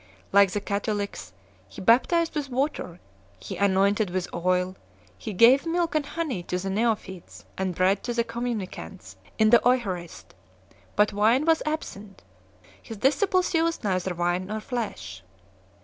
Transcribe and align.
Like 0.31 0.49
the 0.49 0.61
Catholics, 0.61 1.31
he 1.69 1.79
baptized 1.79 2.33
with 2.33 2.49
water, 2.49 2.99
he 3.39 3.55
anointed 3.57 4.09
with 4.09 4.33
oil, 4.33 4.75
he 5.15 5.31
gave 5.31 5.67
milk 5.67 5.93
and 5.93 6.03
honey 6.03 6.41
to 6.41 6.57
the 6.57 6.71
neophytes, 6.71 7.45
and 7.55 7.75
bread 7.75 8.01
to 8.05 8.13
the 8.15 8.23
communicants 8.23 9.15
in 9.37 9.51
the 9.51 9.61
Eucharist 9.63 10.33
3; 10.69 10.77
but 10.95 11.13
wine 11.13 11.45
was 11.45 11.61
absent; 11.67 12.23
His 12.81 12.97
disciples 12.97 13.53
used 13.53 13.83
neither 13.83 14.15
wine 14.15 14.47
nor 14.47 14.59
flesh. 14.59 15.21